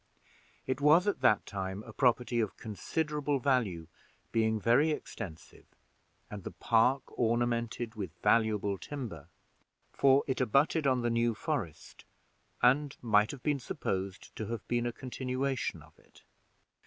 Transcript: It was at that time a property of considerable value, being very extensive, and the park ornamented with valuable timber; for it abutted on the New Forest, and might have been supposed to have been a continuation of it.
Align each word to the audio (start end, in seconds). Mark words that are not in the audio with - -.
It 0.65 0.81
was 0.81 1.07
at 1.07 1.21
that 1.21 1.45
time 1.45 1.83
a 1.83 1.93
property 1.93 2.39
of 2.39 2.57
considerable 2.57 3.37
value, 3.37 3.85
being 4.31 4.59
very 4.59 4.89
extensive, 4.89 5.67
and 6.27 6.43
the 6.43 6.49
park 6.53 7.03
ornamented 7.19 7.93
with 7.93 8.09
valuable 8.23 8.79
timber; 8.79 9.27
for 9.93 10.23
it 10.25 10.41
abutted 10.41 10.87
on 10.87 11.03
the 11.03 11.11
New 11.11 11.35
Forest, 11.35 12.03
and 12.63 12.97
might 13.03 13.29
have 13.29 13.43
been 13.43 13.59
supposed 13.59 14.35
to 14.37 14.47
have 14.47 14.67
been 14.67 14.87
a 14.87 14.91
continuation 14.91 15.83
of 15.83 15.99
it. 15.99 16.23